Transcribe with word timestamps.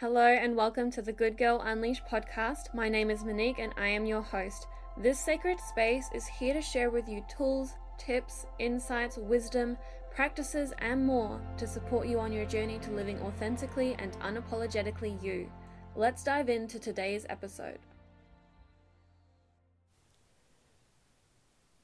Hello 0.00 0.26
and 0.26 0.56
welcome 0.56 0.90
to 0.90 1.02
the 1.02 1.12
Good 1.12 1.38
Girl 1.38 1.60
Unleashed 1.60 2.02
podcast. 2.10 2.74
My 2.74 2.88
name 2.88 3.10
is 3.10 3.22
Monique 3.24 3.60
and 3.60 3.72
I 3.76 3.86
am 3.86 4.04
your 4.04 4.22
host. 4.22 4.66
This 4.98 5.20
sacred 5.20 5.60
space 5.60 6.10
is 6.12 6.26
here 6.26 6.52
to 6.52 6.60
share 6.60 6.90
with 6.90 7.08
you 7.08 7.24
tools, 7.28 7.74
tips, 7.96 8.44
insights, 8.58 9.18
wisdom, 9.18 9.78
practices, 10.12 10.72
and 10.78 11.06
more 11.06 11.40
to 11.58 11.68
support 11.68 12.08
you 12.08 12.18
on 12.18 12.32
your 12.32 12.44
journey 12.44 12.80
to 12.80 12.90
living 12.90 13.20
authentically 13.22 13.94
and 14.00 14.14
unapologetically 14.14 15.22
you. 15.22 15.48
Let's 15.94 16.24
dive 16.24 16.48
into 16.48 16.80
today's 16.80 17.24
episode. 17.28 17.78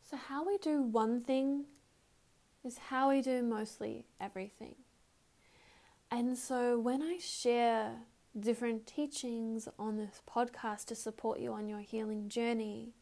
So, 0.02 0.16
how 0.16 0.44
we 0.44 0.58
do 0.58 0.82
one 0.82 1.22
thing 1.22 1.66
is 2.64 2.76
how 2.76 3.10
we 3.10 3.22
do 3.22 3.40
mostly 3.44 4.06
everything. 4.20 4.74
And 6.10 6.36
so 6.36 6.78
when 6.78 7.02
I 7.02 7.18
share 7.18 7.98
different 8.38 8.86
teachings 8.86 9.68
on 9.78 9.96
this 9.96 10.22
podcast 10.28 10.86
to 10.86 10.94
support 10.96 11.38
you 11.38 11.52
on 11.52 11.68
your 11.68 11.80
healing 11.80 12.28
journey, 12.28 12.94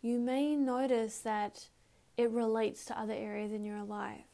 you 0.00 0.20
may 0.20 0.54
notice 0.54 1.18
that 1.20 1.68
it 2.16 2.30
relates 2.30 2.84
to 2.84 2.98
other 2.98 3.12
areas 3.12 3.52
in 3.52 3.64
your 3.64 3.82
life. 3.82 4.26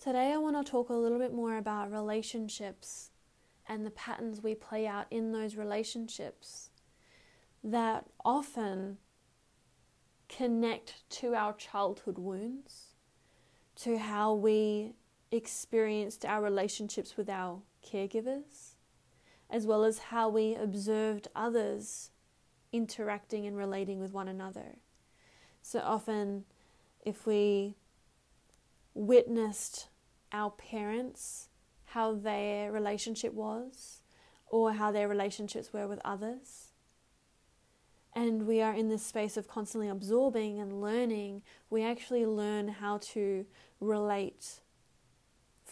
Today, 0.00 0.32
I 0.32 0.38
want 0.38 0.56
to 0.56 0.68
talk 0.68 0.88
a 0.88 0.94
little 0.94 1.18
bit 1.18 1.32
more 1.32 1.56
about 1.56 1.92
relationships 1.92 3.10
and 3.68 3.86
the 3.86 3.90
patterns 3.90 4.42
we 4.42 4.54
play 4.54 4.86
out 4.86 5.06
in 5.10 5.32
those 5.32 5.54
relationships 5.54 6.70
that 7.62 8.06
often 8.24 8.96
connect 10.28 11.08
to 11.10 11.34
our 11.34 11.52
childhood 11.52 12.18
wounds, 12.18 12.94
to 13.76 13.98
how 13.98 14.32
we 14.32 14.94
experienced 15.32 16.24
our 16.24 16.42
relationships 16.42 17.16
with 17.16 17.28
our 17.28 17.60
caregivers, 17.86 18.74
as 19.48 19.66
well 19.66 19.84
as 19.84 19.98
how 19.98 20.28
we 20.28 20.54
observed 20.54 21.28
others 21.34 22.10
interacting 22.72 23.46
and 23.46 23.56
relating 23.56 24.00
with 24.00 24.12
one 24.12 24.28
another. 24.28 24.76
So 25.62 25.80
often, 25.80 26.44
if 27.04 27.26
we 27.26 27.76
witnessed 28.94 29.88
our 30.32 30.50
parents, 30.50 31.48
how 31.86 32.14
their 32.14 32.70
relationship 32.70 33.32
was, 33.32 34.02
or 34.46 34.72
how 34.72 34.90
their 34.92 35.08
relationships 35.08 35.72
were 35.72 35.86
with 35.86 36.00
others, 36.04 36.72
and 38.14 38.46
we 38.46 38.60
are 38.60 38.74
in 38.74 38.88
this 38.88 39.06
space 39.06 39.36
of 39.36 39.46
constantly 39.46 39.88
absorbing 39.88 40.58
and 40.58 40.80
learning, 40.80 41.42
we 41.68 41.84
actually 41.84 42.26
learn 42.26 42.68
how 42.68 42.98
to 42.98 43.46
relate 43.78 44.59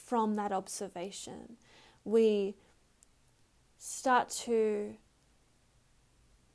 from 0.09 0.37
that 0.37 0.53
observation. 0.53 1.59
We 2.03 2.57
start 3.77 4.31
to 4.47 4.95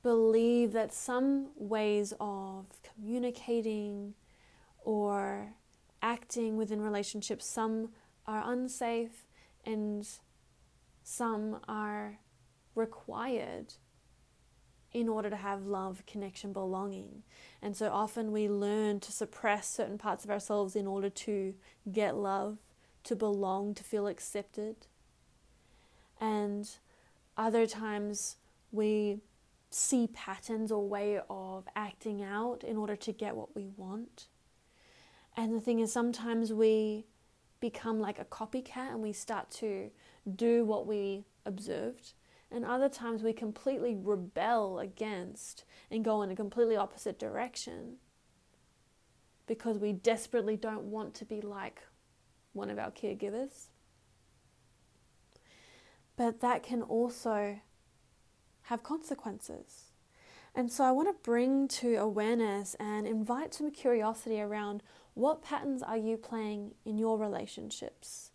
believe 0.02 0.74
that 0.74 0.92
some 0.92 1.50
ways 1.56 2.14
of 2.20 2.66
communicating 2.82 4.16
or 4.84 5.54
acting 6.02 6.58
within 6.58 6.82
relationships, 6.82 7.46
some 7.46 7.90
are 8.26 8.42
unsafe 8.44 9.28
and 9.64 10.08
some 11.04 11.60
are 11.68 12.18
required 12.74 13.76
in 14.92 15.08
order 15.08 15.30
to 15.30 15.36
have 15.36 15.66
love, 15.66 16.04
connection, 16.08 16.54
belonging. 16.54 17.22
And 17.62 17.78
so 17.78 17.90
often 17.92 18.32
we 18.32 18.50
learn 18.50 19.00
to 19.02 19.12
suppress 19.12 19.68
certain 19.68 20.00
parts 20.00 20.26
of 20.26 20.32
ourselves 20.32 20.76
in 20.76 20.88
order 20.88 21.10
to 21.10 21.54
get 21.92 22.16
love 22.16 22.58
to 23.04 23.16
belong, 23.16 23.74
to 23.76 23.84
feel 23.84 24.08
accepted. 24.08 24.88
And 26.20 26.70
other 27.38 27.66
times 27.66 28.38
we 28.72 29.20
see 29.70 30.08
patterns 30.08 30.72
or 30.72 30.88
way 30.88 31.20
of 31.30 31.68
acting 31.76 32.24
out 32.24 32.64
in 32.64 32.78
order 32.78 32.96
to 32.96 33.12
get 33.12 33.36
what 33.36 33.56
we 33.56 33.68
want. 33.76 34.28
And 35.36 35.54
the 35.54 35.60
thing 35.60 35.80
is, 35.80 35.92
sometimes 35.92 36.54
we 36.54 37.06
become 37.60 38.00
like 38.00 38.20
a 38.20 38.26
copycat 38.26 38.92
and 38.92 39.02
we 39.02 39.14
start 39.14 39.50
to 39.50 39.90
do 40.36 40.64
what 40.64 40.86
we 40.86 41.26
observed. 41.46 42.14
And 42.52 42.64
other 42.64 42.90
times 42.90 43.24
we 43.24 43.34
completely 43.34 43.96
rebel 43.96 44.80
against 44.80 45.64
and 45.90 46.06
go 46.06 46.22
in 46.22 46.30
a 46.30 46.36
completely 46.36 46.76
opposite 46.76 47.18
direction 47.18 47.96
because 49.48 49.80
we 49.80 49.92
desperately 49.92 50.56
don't 50.56 50.84
want 50.84 51.16
to 51.16 51.26
be 51.26 51.42
like 51.42 51.82
one 52.54 52.70
of 52.70 52.80
our 52.80 52.92
caregivers. 52.92 53.68
But 56.16 56.42
that 56.42 56.64
can 56.64 56.82
also 56.82 57.60
have 58.64 58.84
consequences. 58.84 59.92
And 60.56 60.72
so 60.72 60.84
I 60.84 60.92
want 60.92 61.10
to 61.10 61.24
bring 61.24 61.68
to 61.70 61.96
awareness 61.96 62.76
and 62.80 63.08
invite 63.08 63.54
some 63.54 63.72
curiosity 63.72 64.40
around 64.40 64.84
what 65.16 65.42
patterns 65.42 65.82
are 65.82 65.98
you 65.98 66.18
playing 66.18 66.76
in 66.86 66.98
your 66.98 67.18
relationships? 67.18 68.32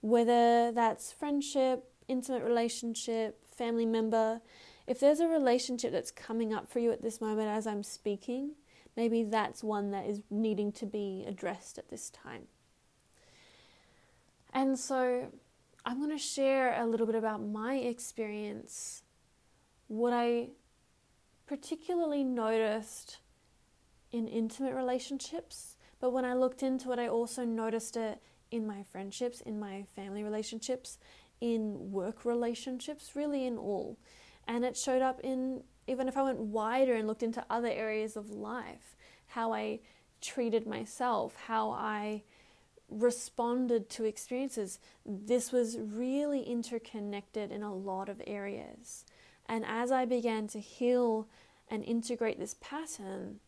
Whether 0.00 0.70
that's 0.72 1.12
friendship, 1.12 1.90
intimate 2.08 2.44
relationship, 2.44 3.44
family 3.48 3.86
member, 3.86 4.40
if 4.86 5.00
there's 5.00 5.20
a 5.20 5.26
relationship 5.26 5.90
that's 5.90 6.12
coming 6.12 6.54
up 6.54 6.68
for 6.68 6.78
you 6.78 6.92
at 6.92 7.02
this 7.02 7.20
moment 7.20 7.48
as 7.48 7.66
I'm 7.66 7.82
speaking, 7.82 8.52
maybe 8.96 9.24
that's 9.24 9.64
one 9.64 9.90
that 9.90 10.06
is 10.06 10.22
needing 10.30 10.70
to 10.72 10.86
be 10.86 11.24
addressed 11.26 11.78
at 11.78 11.88
this 11.88 12.10
time. 12.10 12.42
And 14.56 14.78
so 14.78 15.30
I'm 15.84 15.98
going 15.98 16.16
to 16.16 16.22
share 16.22 16.80
a 16.80 16.86
little 16.86 17.04
bit 17.04 17.14
about 17.14 17.42
my 17.42 17.74
experience, 17.74 19.02
what 19.86 20.14
I 20.14 20.48
particularly 21.46 22.24
noticed 22.24 23.18
in 24.12 24.26
intimate 24.26 24.72
relationships, 24.72 25.76
but 26.00 26.10
when 26.10 26.24
I 26.24 26.32
looked 26.32 26.62
into 26.62 26.90
it, 26.92 26.98
I 26.98 27.08
also 27.08 27.44
noticed 27.44 27.98
it 27.98 28.22
in 28.50 28.66
my 28.66 28.82
friendships, 28.82 29.42
in 29.42 29.60
my 29.60 29.84
family 29.94 30.22
relationships, 30.22 30.98
in 31.42 31.92
work 31.92 32.24
relationships, 32.24 33.10
really 33.14 33.46
in 33.46 33.58
all. 33.58 33.98
And 34.48 34.64
it 34.64 34.74
showed 34.74 35.02
up 35.02 35.20
in, 35.20 35.64
even 35.86 36.08
if 36.08 36.16
I 36.16 36.22
went 36.22 36.38
wider 36.38 36.94
and 36.94 37.06
looked 37.06 37.22
into 37.22 37.44
other 37.50 37.68
areas 37.68 38.16
of 38.16 38.30
life, 38.30 38.96
how 39.26 39.52
I 39.52 39.80
treated 40.22 40.66
myself, 40.66 41.36
how 41.46 41.72
I 41.72 42.22
responded 42.88 43.88
to 43.90 44.04
experiences, 44.04 44.78
this 45.04 45.52
was 45.52 45.78
really 45.78 46.42
interconnected 46.42 47.50
in 47.50 47.62
a 47.62 47.74
lot 47.74 48.08
of 48.08 48.22
areas. 48.26 49.04
And 49.48 49.64
as 49.66 49.90
I 49.90 50.04
began 50.04 50.46
to 50.48 50.60
heal 50.60 51.28
and 51.68 51.84
integrate 51.84 52.38
this 52.38 52.54
pattern, 52.60 53.40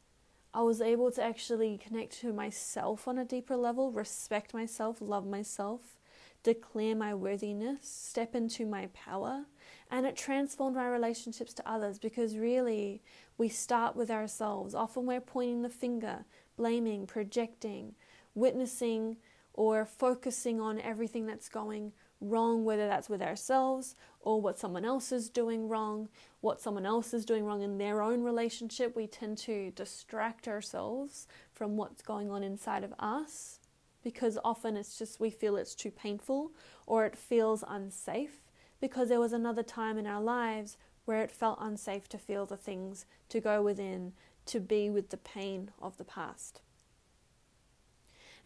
I 0.54 0.62
was 0.62 0.80
able 0.80 1.10
to 1.12 1.22
actually 1.22 1.78
connect 1.78 2.20
to 2.20 2.32
myself 2.32 3.06
on 3.06 3.18
a 3.18 3.24
deeper 3.24 3.56
level, 3.56 3.92
respect 3.92 4.54
myself, 4.54 5.00
love 5.00 5.26
myself, 5.26 5.98
declare 6.42 6.94
my 6.94 7.14
worthiness, 7.14 7.88
step 7.88 8.34
into 8.34 8.64
my 8.64 8.88
power. 8.94 9.44
And 9.90 10.06
it 10.06 10.16
transformed 10.16 10.76
my 10.76 10.88
relationships 10.88 11.54
to 11.54 11.68
others 11.68 11.98
because 11.98 12.36
really 12.36 13.02
we 13.36 13.48
start 13.48 13.94
with 13.94 14.10
ourselves. 14.10 14.74
Often 14.74 15.06
we're 15.06 15.20
pointing 15.20 15.62
the 15.62 15.68
finger, 15.68 16.24
blaming, 16.56 17.06
projecting, 17.06 17.94
witnessing 18.34 19.16
or 19.58 19.84
focusing 19.84 20.60
on 20.60 20.80
everything 20.82 21.26
that's 21.26 21.48
going 21.48 21.90
wrong, 22.20 22.64
whether 22.64 22.86
that's 22.86 23.08
with 23.08 23.20
ourselves 23.20 23.96
or 24.20 24.40
what 24.40 24.56
someone 24.56 24.84
else 24.84 25.10
is 25.10 25.28
doing 25.28 25.66
wrong, 25.66 26.08
what 26.40 26.60
someone 26.60 26.86
else 26.86 27.12
is 27.12 27.24
doing 27.24 27.44
wrong 27.44 27.60
in 27.60 27.76
their 27.76 28.00
own 28.00 28.22
relationship. 28.22 28.94
We 28.94 29.08
tend 29.08 29.36
to 29.38 29.72
distract 29.72 30.46
ourselves 30.46 31.26
from 31.52 31.76
what's 31.76 32.02
going 32.02 32.30
on 32.30 32.44
inside 32.44 32.84
of 32.84 32.94
us 33.00 33.58
because 34.04 34.38
often 34.44 34.76
it's 34.76 34.96
just 34.96 35.18
we 35.18 35.28
feel 35.28 35.56
it's 35.56 35.74
too 35.74 35.90
painful 35.90 36.52
or 36.86 37.04
it 37.04 37.16
feels 37.16 37.64
unsafe 37.66 38.44
because 38.80 39.08
there 39.08 39.18
was 39.18 39.32
another 39.32 39.64
time 39.64 39.98
in 39.98 40.06
our 40.06 40.22
lives 40.22 40.76
where 41.04 41.20
it 41.20 41.32
felt 41.32 41.58
unsafe 41.60 42.08
to 42.10 42.18
feel 42.18 42.46
the 42.46 42.56
things, 42.56 43.06
to 43.28 43.40
go 43.40 43.60
within, 43.60 44.12
to 44.46 44.60
be 44.60 44.88
with 44.88 45.10
the 45.10 45.16
pain 45.16 45.72
of 45.82 45.96
the 45.96 46.04
past. 46.04 46.60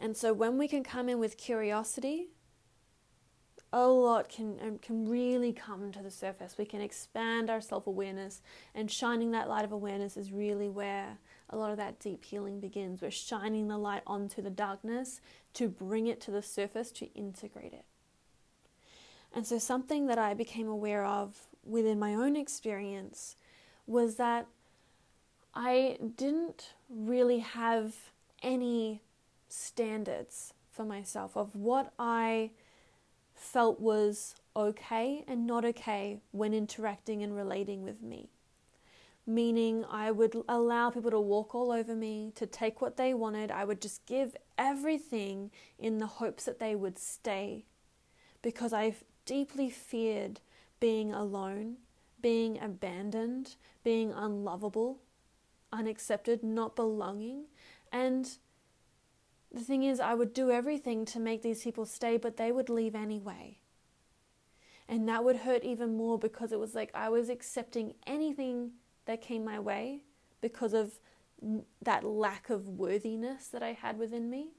And 0.03 0.17
so 0.17 0.33
when 0.33 0.59
we 0.59 0.67
can 0.67 0.83
come 0.83 1.09
in 1.09 1.21
with 1.21 1.37
curiosity, 1.37 2.27
a 3.73 3.87
lot 3.87 4.29
can 4.29 4.59
um, 4.61 4.79
can 4.79 5.09
really 5.09 5.53
come 5.53 5.93
to 5.93 6.03
the 6.03 6.11
surface. 6.11 6.57
We 6.59 6.65
can 6.65 6.81
expand 6.81 7.49
our 7.49 7.61
self-awareness 7.61 8.43
and 8.75 8.91
shining 8.91 9.31
that 9.31 9.49
light 9.49 9.65
of 9.65 9.71
awareness 9.71 10.17
is 10.17 10.33
really 10.33 10.69
where 10.69 11.19
a 11.51 11.57
lot 11.57 11.71
of 11.71 11.77
that 11.77 12.01
deep 12.01 12.25
healing 12.25 12.59
begins. 12.59 13.01
We're 13.01 13.13
shining 13.13 13.69
the 13.69 13.79
light 13.79 14.03
onto 14.05 14.43
the 14.43 14.51
darkness 14.51 15.21
to 15.55 15.69
bring 15.69 16.09
it 16.09 16.21
to 16.23 16.33
the 16.33 16.43
surface 16.43 16.91
to 16.93 17.07
integrate 17.15 17.73
it. 17.73 17.85
And 19.33 19.47
so 19.47 19.57
something 19.57 20.09
that 20.09 20.19
I 20.19 20.35
became 20.35 20.67
aware 20.67 21.07
of 21.07 21.47
within 21.65 22.01
my 22.01 22.13
own 22.13 22.35
experience 22.35 23.37
was 23.87 24.17
that 24.17 24.49
I 25.55 25.97
didn't 26.17 26.73
really 26.91 27.39
have 27.39 27.95
any 28.43 29.01
standards 29.53 30.55
for 30.71 30.85
myself 30.85 31.37
of 31.37 31.55
what 31.55 31.93
I 31.99 32.51
felt 33.35 33.81
was 33.81 34.35
okay 34.57 35.25
and 35.29 35.47
not 35.47 35.65
okay 35.65 36.21
when 36.31 36.55
interacting 36.55 37.23
and 37.23 37.37
relating 37.37 37.83
with 37.83 38.03
me. 38.03 38.31
Meaning, 39.27 39.85
I 39.89 40.11
would 40.11 40.37
allow 40.49 40.91
people 40.91 41.11
to 41.13 41.21
walk 41.21 41.55
all 41.55 41.71
over 41.71 41.95
me, 41.95 42.33
to 42.35 42.47
take 42.47 42.81
what 42.81 42.97
they 42.97 43.15
wanted. 43.15 43.53
I 43.53 43.65
would 43.65 43.81
just 43.81 44.05
give 44.07 44.37
everything 44.59 45.51
in 45.79 45.99
the 45.99 46.07
hopes 46.07 46.45
that 46.45 46.59
they 46.59 46.75
would 46.75 46.99
stay 46.99 47.65
because 48.41 48.73
I 48.73 48.97
deeply 49.25 49.71
feared 49.71 50.41
being 50.81 51.13
alone, 51.13 51.77
being 52.21 52.61
abandoned, 52.61 53.55
being 53.85 54.13
unlovable, 54.13 54.99
unaccepted, 55.73 56.43
not 56.43 56.75
belonging. 56.75 57.45
And 57.93 58.29
the 59.53 59.61
thing 59.61 59.83
is, 59.83 60.01
I 60.01 60.15
would 60.15 60.33
do 60.33 60.51
everything 60.51 61.05
to 61.07 61.21
make 61.21 61.43
these 61.43 61.63
people 61.63 61.85
stay, 61.85 62.17
but 62.17 62.37
they 62.37 62.53
would 62.53 62.71
leave 62.71 62.95
anyway. 62.95 63.59
And 64.89 65.09
that 65.09 65.25
would 65.25 65.37
hurt 65.37 65.63
even 65.63 65.97
more 65.97 66.19
because 66.19 66.53
it 66.53 66.59
was 66.59 66.75
like 66.75 66.91
I 66.95 67.09
was 67.09 67.29
accepting 67.29 67.95
anything 68.07 68.73
that 69.07 69.21
came 69.21 69.45
my 69.45 69.59
way 69.59 70.05
because 70.41 70.73
of 70.73 71.01
that 71.83 72.05
lack 72.05 72.51
of 72.51 72.69
worthiness 72.69 73.49
that 73.49 73.63
I 73.63 73.73
had 73.73 73.99
within 73.99 74.31
me, 74.31 74.53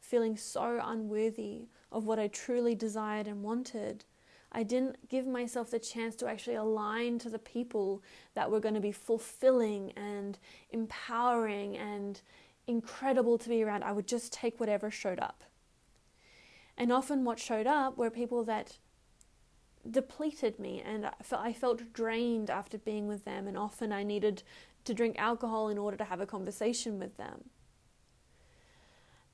feeling 0.00 0.36
so 0.36 0.80
unworthy 0.82 1.68
of 1.90 2.06
what 2.06 2.18
I 2.18 2.28
truly 2.28 2.74
desired 2.74 3.26
and 3.26 3.42
wanted. 3.42 4.04
I 4.50 4.62
didn't 4.62 5.08
give 5.08 5.26
myself 5.26 5.70
the 5.70 5.78
chance 5.78 6.16
to 6.16 6.28
actually 6.28 6.56
align 6.56 7.18
to 7.20 7.30
the 7.30 7.38
people 7.38 8.02
that 8.34 8.50
were 8.50 8.60
going 8.60 8.74
to 8.74 8.80
be 8.80 8.92
fulfilling 8.92 9.92
and 9.92 10.38
empowering 10.70 11.76
and 11.76 12.20
incredible 12.68 13.38
to 13.38 13.48
be 13.48 13.64
around. 13.64 13.82
I 13.82 13.92
would 13.92 14.06
just 14.06 14.32
take 14.32 14.60
whatever 14.60 14.90
showed 14.90 15.18
up. 15.18 15.42
And 16.76 16.92
often, 16.92 17.24
what 17.24 17.40
showed 17.40 17.66
up 17.66 17.98
were 17.98 18.10
people 18.10 18.44
that 18.44 18.78
depleted 19.90 20.60
me, 20.60 20.80
and 20.84 21.10
I 21.32 21.52
felt 21.52 21.92
drained 21.92 22.50
after 22.50 22.78
being 22.78 23.08
with 23.08 23.24
them. 23.24 23.48
And 23.48 23.58
often, 23.58 23.92
I 23.92 24.04
needed 24.04 24.44
to 24.84 24.94
drink 24.94 25.16
alcohol 25.18 25.68
in 25.68 25.78
order 25.78 25.96
to 25.96 26.04
have 26.04 26.20
a 26.20 26.26
conversation 26.26 27.00
with 27.00 27.16
them. 27.16 27.50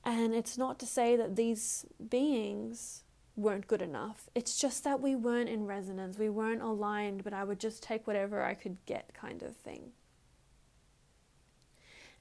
And 0.03 0.33
it's 0.33 0.57
not 0.57 0.79
to 0.79 0.85
say 0.85 1.15
that 1.15 1.35
these 1.35 1.85
beings 2.09 3.03
weren't 3.35 3.67
good 3.67 3.81
enough. 3.81 4.29
It's 4.33 4.57
just 4.57 4.83
that 4.83 5.01
we 5.01 5.15
weren't 5.15 5.49
in 5.49 5.65
resonance, 5.65 6.17
we 6.17 6.29
weren't 6.29 6.61
aligned, 6.61 7.23
but 7.23 7.33
I 7.33 7.43
would 7.43 7.59
just 7.59 7.83
take 7.83 8.07
whatever 8.07 8.43
I 8.43 8.53
could 8.53 8.77
get, 8.85 9.13
kind 9.13 9.43
of 9.43 9.55
thing. 9.55 9.91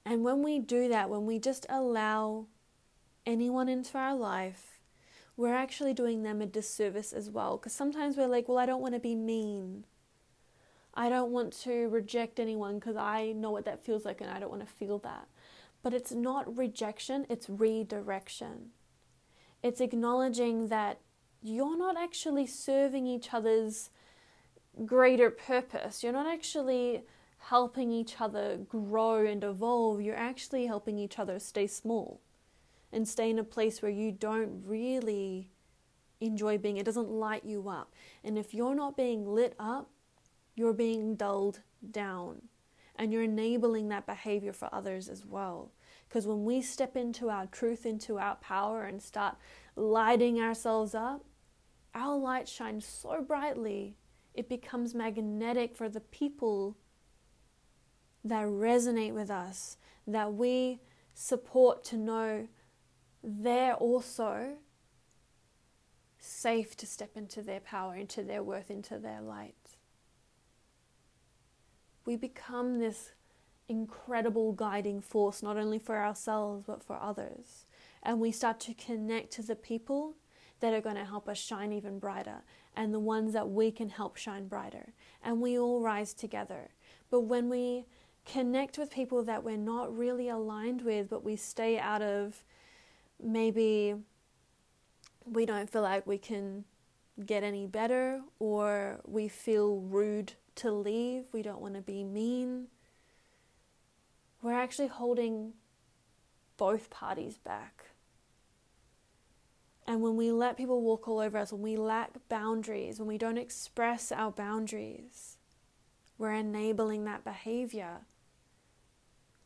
And 0.04 0.22
when 0.22 0.42
we 0.42 0.58
do 0.58 0.88
that, 0.88 1.08
when 1.08 1.26
we 1.26 1.38
just 1.38 1.66
allow 1.68 2.46
anyone 3.26 3.68
into 3.68 3.96
our 3.96 4.14
life, 4.14 4.80
we're 5.36 5.54
actually 5.54 5.94
doing 5.94 6.22
them 6.22 6.40
a 6.40 6.46
disservice 6.46 7.12
as 7.12 7.30
well. 7.30 7.56
Because 7.56 7.72
sometimes 7.72 8.16
we're 8.16 8.26
like, 8.26 8.48
well, 8.48 8.58
I 8.58 8.66
don't 8.66 8.82
want 8.82 8.94
to 8.94 9.00
be 9.00 9.14
mean. 9.14 9.84
I 10.94 11.08
don't 11.08 11.32
want 11.32 11.52
to 11.62 11.88
reject 11.88 12.38
anyone 12.38 12.78
because 12.78 12.96
I 12.96 13.32
know 13.32 13.50
what 13.50 13.64
that 13.64 13.84
feels 13.84 14.04
like 14.04 14.20
and 14.20 14.30
I 14.30 14.38
don't 14.38 14.50
want 14.50 14.66
to 14.66 14.72
feel 14.72 14.98
that. 15.00 15.26
But 15.82 15.92
it's 15.92 16.12
not 16.12 16.56
rejection, 16.56 17.26
it's 17.28 17.48
redirection. 17.48 18.70
It's 19.62 19.80
acknowledging 19.80 20.68
that 20.68 21.00
you're 21.42 21.76
not 21.76 21.96
actually 21.96 22.46
serving 22.46 23.06
each 23.06 23.34
other's 23.34 23.90
greater 24.86 25.30
purpose. 25.30 26.02
You're 26.02 26.12
not 26.12 26.26
actually 26.26 27.04
helping 27.48 27.90
each 27.90 28.20
other 28.20 28.56
grow 28.56 29.26
and 29.26 29.44
evolve, 29.44 30.00
you're 30.00 30.16
actually 30.16 30.66
helping 30.66 30.98
each 30.98 31.18
other 31.18 31.38
stay 31.38 31.66
small 31.66 32.20
and 32.90 33.06
stay 33.06 33.28
in 33.28 33.38
a 33.38 33.44
place 33.44 33.82
where 33.82 33.90
you 33.90 34.10
don't 34.10 34.62
really 34.64 35.50
enjoy 36.20 36.56
being. 36.56 36.78
It 36.78 36.86
doesn't 36.86 37.10
light 37.10 37.44
you 37.44 37.68
up. 37.68 37.92
And 38.22 38.38
if 38.38 38.54
you're 38.54 38.74
not 38.74 38.96
being 38.96 39.26
lit 39.26 39.54
up, 39.58 39.90
you're 40.54 40.72
being 40.72 41.16
dulled 41.16 41.60
down. 41.90 42.42
And 42.96 43.12
you're 43.12 43.24
enabling 43.24 43.88
that 43.88 44.06
behavior 44.06 44.52
for 44.52 44.72
others 44.72 45.08
as 45.08 45.26
well. 45.26 45.72
Because 46.08 46.26
when 46.26 46.44
we 46.44 46.62
step 46.62 46.96
into 46.96 47.28
our 47.28 47.46
truth, 47.46 47.84
into 47.84 48.18
our 48.18 48.36
power, 48.36 48.84
and 48.84 49.02
start 49.02 49.36
lighting 49.74 50.40
ourselves 50.40 50.94
up, 50.94 51.24
our 51.94 52.16
light 52.16 52.48
shines 52.48 52.86
so 52.86 53.20
brightly, 53.20 53.96
it 54.32 54.48
becomes 54.48 54.94
magnetic 54.94 55.74
for 55.74 55.88
the 55.88 56.00
people 56.00 56.76
that 58.24 58.46
resonate 58.46 59.12
with 59.12 59.30
us, 59.30 59.76
that 60.06 60.34
we 60.34 60.80
support 61.14 61.84
to 61.84 61.96
know 61.96 62.48
they're 63.22 63.74
also 63.74 64.54
safe 66.18 66.76
to 66.76 66.86
step 66.86 67.16
into 67.16 67.42
their 67.42 67.60
power, 67.60 67.94
into 67.94 68.22
their 68.22 68.42
worth, 68.42 68.70
into 68.70 68.98
their 68.98 69.20
light. 69.20 69.76
We 72.06 72.16
become 72.16 72.78
this 72.78 73.12
incredible 73.68 74.52
guiding 74.52 75.00
force, 75.00 75.42
not 75.42 75.56
only 75.56 75.78
for 75.78 75.96
ourselves, 75.96 76.64
but 76.66 76.82
for 76.82 76.96
others. 76.96 77.66
And 78.02 78.20
we 78.20 78.32
start 78.32 78.60
to 78.60 78.74
connect 78.74 79.32
to 79.34 79.42
the 79.42 79.56
people 79.56 80.16
that 80.60 80.74
are 80.74 80.80
going 80.80 80.96
to 80.96 81.04
help 81.04 81.28
us 81.28 81.38
shine 81.38 81.72
even 81.72 81.98
brighter 81.98 82.42
and 82.76 82.92
the 82.92 83.00
ones 83.00 83.32
that 83.32 83.50
we 83.50 83.70
can 83.70 83.88
help 83.88 84.16
shine 84.16 84.48
brighter. 84.48 84.92
And 85.22 85.40
we 85.40 85.58
all 85.58 85.80
rise 85.80 86.14
together. 86.14 86.70
But 87.10 87.22
when 87.22 87.48
we 87.48 87.86
connect 88.24 88.78
with 88.78 88.90
people 88.90 89.22
that 89.24 89.44
we're 89.44 89.56
not 89.56 89.96
really 89.96 90.28
aligned 90.28 90.82
with, 90.82 91.08
but 91.10 91.24
we 91.24 91.36
stay 91.36 91.78
out 91.78 92.02
of 92.02 92.42
maybe 93.22 93.94
we 95.24 95.46
don't 95.46 95.70
feel 95.70 95.82
like 95.82 96.06
we 96.06 96.18
can 96.18 96.64
get 97.24 97.42
any 97.42 97.66
better, 97.66 98.20
or 98.38 99.00
we 99.06 99.28
feel 99.28 99.76
rude 99.76 100.32
to 100.56 100.70
leave, 100.70 101.24
we 101.32 101.42
don't 101.42 101.60
want 101.60 101.74
to 101.74 101.80
be 101.80 102.02
mean. 102.02 102.66
We're 104.42 104.54
actually 104.54 104.88
holding 104.88 105.52
both 106.56 106.90
parties 106.90 107.38
back. 107.38 107.86
And 109.86 110.00
when 110.00 110.16
we 110.16 110.32
let 110.32 110.56
people 110.56 110.80
walk 110.82 111.06
all 111.08 111.20
over 111.20 111.38
us, 111.38 111.52
when 111.52 111.62
we 111.62 111.76
lack 111.76 112.10
boundaries, 112.28 112.98
when 112.98 113.08
we 113.08 113.18
don't 113.18 113.38
express 113.38 114.10
our 114.10 114.30
boundaries, 114.30 115.36
we're 116.16 116.32
enabling 116.32 117.04
that 117.04 117.24
behavior 117.24 118.00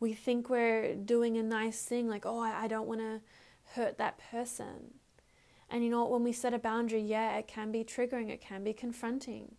we 0.00 0.12
think 0.12 0.48
we're 0.48 0.94
doing 0.94 1.36
a 1.36 1.42
nice 1.42 1.82
thing, 1.84 2.08
like, 2.08 2.24
oh, 2.24 2.38
I, 2.40 2.68
don't 2.68 2.86
want 2.86 3.00
to 3.00 3.20
hurt 3.74 3.98
that 3.98 4.20
person. 4.30 4.94
And 5.68 5.82
you 5.84 5.90
know 5.90 6.02
what? 6.02 6.12
When 6.12 6.24
we 6.24 6.32
set 6.32 6.54
a 6.54 6.58
boundary, 6.58 7.00
yeah, 7.00 7.36
it 7.36 7.48
can 7.48 7.72
be 7.72 7.84
triggering, 7.84 8.30
it 8.30 8.40
can 8.40 8.62
be 8.62 8.72
confronting. 8.72 9.56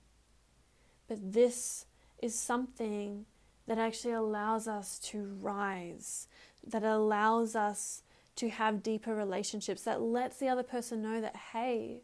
But 1.08 1.34
this 1.34 1.86
is 2.22 2.38
something 2.38 3.26
that 3.68 3.78
actually 3.78 4.14
allows 4.14 4.68
us 4.68 4.98
to 5.00 5.38
rise, 5.42 6.28
that 6.66 6.84
allows 6.84 7.56
us 7.56 8.04
to 8.38 8.50
have 8.50 8.82
deeper 8.82 9.14
relationships, 9.14 9.84
that 9.84 10.02
lets 10.02 10.38
the 10.38 10.48
other 10.48 10.64
person 10.64 11.02
know 11.02 11.20
that, 11.20 11.36
hey, 11.54 12.02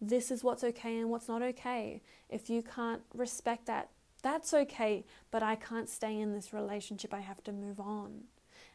this 0.00 0.30
is 0.30 0.42
what's 0.42 0.64
okay 0.64 0.98
and 0.98 1.10
what's 1.10 1.28
not 1.28 1.42
okay. 1.42 2.02
If 2.28 2.50
you 2.50 2.62
can't 2.62 3.02
respect 3.14 3.66
that, 3.66 3.90
that's 4.22 4.54
okay, 4.54 5.04
but 5.30 5.42
I 5.42 5.56
can't 5.56 5.88
stay 5.88 6.18
in 6.18 6.32
this 6.32 6.52
relationship. 6.52 7.12
I 7.12 7.20
have 7.20 7.42
to 7.44 7.52
move 7.52 7.80
on. 7.80 8.22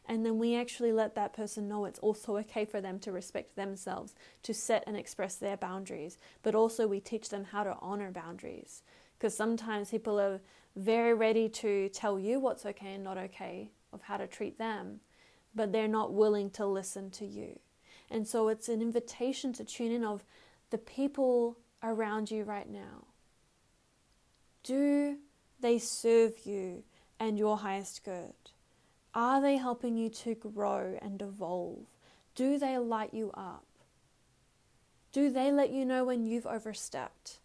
And 0.08 0.24
then 0.24 0.38
we 0.38 0.56
actually 0.56 0.92
let 0.92 1.14
that 1.16 1.34
person 1.34 1.68
know 1.68 1.84
it's 1.84 1.98
also 1.98 2.38
okay 2.38 2.64
for 2.64 2.80
them 2.80 2.98
to 3.00 3.12
respect 3.12 3.56
themselves, 3.56 4.14
to 4.42 4.54
set 4.54 4.84
and 4.86 4.96
express 4.96 5.36
their 5.36 5.56
boundaries. 5.56 6.16
But 6.42 6.54
also, 6.54 6.86
we 6.86 7.00
teach 7.00 7.28
them 7.28 7.44
how 7.44 7.64
to 7.64 7.76
honor 7.80 8.10
boundaries. 8.10 8.82
Because 9.18 9.36
sometimes 9.36 9.90
people 9.90 10.18
are 10.18 10.40
very 10.76 11.12
ready 11.12 11.48
to 11.48 11.90
tell 11.90 12.18
you 12.18 12.40
what's 12.40 12.64
okay 12.64 12.94
and 12.94 13.04
not 13.04 13.18
okay, 13.18 13.70
of 13.92 14.02
how 14.02 14.16
to 14.16 14.26
treat 14.26 14.58
them, 14.58 15.00
but 15.54 15.72
they're 15.72 15.88
not 15.88 16.14
willing 16.14 16.50
to 16.50 16.64
listen 16.64 17.10
to 17.10 17.26
you. 17.26 17.58
And 18.10 18.26
so, 18.26 18.48
it's 18.48 18.70
an 18.70 18.80
invitation 18.80 19.52
to 19.54 19.64
tune 19.64 19.92
in 19.92 20.04
of 20.04 20.24
the 20.70 20.78
people 20.78 21.58
around 21.82 22.30
you 22.30 22.44
right 22.44 22.68
now. 22.68 23.04
Do 24.62 25.18
they 25.60 25.78
serve 25.78 26.46
you 26.46 26.84
and 27.18 27.38
your 27.38 27.58
highest 27.58 28.04
good? 28.04 28.34
Are 29.14 29.40
they 29.40 29.56
helping 29.56 29.96
you 29.96 30.08
to 30.10 30.34
grow 30.34 30.98
and 31.02 31.20
evolve? 31.20 31.86
Do 32.34 32.58
they 32.58 32.78
light 32.78 33.12
you 33.12 33.30
up? 33.34 33.64
Do 35.12 35.30
they 35.30 35.50
let 35.50 35.70
you 35.70 35.84
know 35.84 36.04
when 36.04 36.24
you've 36.24 36.46
overstepped? 36.46 37.38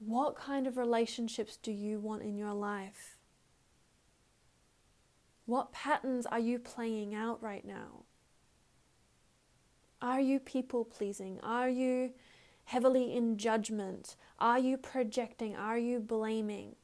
What 0.00 0.36
kind 0.36 0.66
of 0.66 0.76
relationships 0.76 1.56
do 1.56 1.72
you 1.72 1.98
want 1.98 2.22
in 2.22 2.36
your 2.36 2.54
life? 2.54 3.16
What 5.46 5.72
patterns 5.72 6.26
are 6.26 6.38
you 6.38 6.58
playing 6.58 7.14
out 7.14 7.42
right 7.42 7.64
now? 7.64 8.04
Are 10.00 10.20
you 10.20 10.38
people 10.38 10.84
pleasing? 10.84 11.40
Are 11.42 11.68
you 11.68 12.12
heavily 12.68 13.14
in 13.14 13.36
judgment? 13.36 14.16
Are 14.38 14.58
you 14.58 14.76
projecting? 14.76 15.54
Are 15.56 15.78
you 15.78 16.00
blaming? 16.00 16.76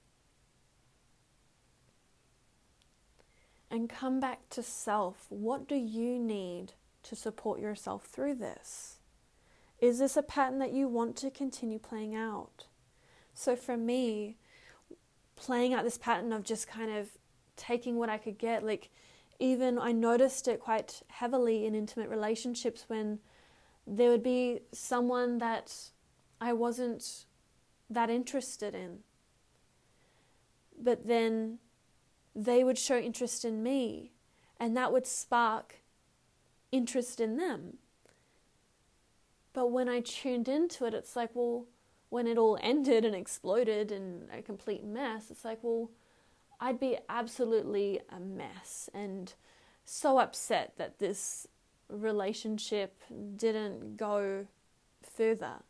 and 3.74 3.90
come 3.90 4.20
back 4.20 4.48
to 4.50 4.62
self. 4.62 5.26
What 5.30 5.66
do 5.66 5.74
you 5.74 6.16
need 6.16 6.74
to 7.02 7.16
support 7.16 7.58
yourself 7.58 8.04
through 8.04 8.36
this? 8.36 8.98
Is 9.80 9.98
this 9.98 10.16
a 10.16 10.22
pattern 10.22 10.60
that 10.60 10.72
you 10.72 10.86
want 10.86 11.16
to 11.16 11.30
continue 11.30 11.80
playing 11.80 12.14
out? 12.14 12.66
So 13.34 13.56
for 13.56 13.76
me, 13.76 14.36
playing 15.34 15.74
out 15.74 15.82
this 15.82 15.98
pattern 15.98 16.32
of 16.32 16.44
just 16.44 16.68
kind 16.68 16.96
of 16.96 17.08
taking 17.56 17.96
what 17.96 18.08
I 18.08 18.16
could 18.16 18.38
get, 18.38 18.64
like 18.64 18.90
even 19.40 19.76
I 19.76 19.90
noticed 19.90 20.46
it 20.46 20.60
quite 20.60 21.02
heavily 21.08 21.66
in 21.66 21.74
intimate 21.74 22.08
relationships 22.08 22.84
when 22.86 23.18
there 23.86 24.10
would 24.10 24.22
be 24.22 24.60
someone 24.72 25.38
that 25.38 25.90
I 26.40 26.52
wasn't 26.52 27.26
that 27.90 28.10
interested 28.10 28.74
in. 28.74 29.00
But 30.80 31.06
then 31.06 31.58
they 32.34 32.64
would 32.64 32.78
show 32.78 32.98
interest 32.98 33.44
in 33.44 33.62
me, 33.62 34.12
and 34.58 34.76
that 34.76 34.92
would 34.92 35.06
spark 35.06 35.76
interest 36.72 37.20
in 37.20 37.36
them. 37.36 37.78
But 39.52 39.70
when 39.70 39.88
I 39.88 40.00
tuned 40.00 40.48
into 40.48 40.84
it, 40.84 40.94
it's 40.94 41.14
like, 41.14 41.30
well, 41.34 41.66
when 42.08 42.26
it 42.26 42.38
all 42.38 42.58
ended 42.60 43.04
and 43.04 43.14
exploded 43.14 43.92
in 43.92 44.28
a 44.32 44.42
complete 44.42 44.84
mess, 44.84 45.30
it's 45.30 45.44
like, 45.44 45.58
well, 45.62 45.90
I'd 46.60 46.80
be 46.80 46.98
absolutely 47.08 48.00
a 48.10 48.18
mess 48.18 48.88
and 48.92 49.32
so 49.84 50.18
upset 50.18 50.74
that 50.76 50.98
this 50.98 51.46
relationship 51.88 53.02
didn't 53.36 53.96
go 53.96 54.46
further. 55.02 55.62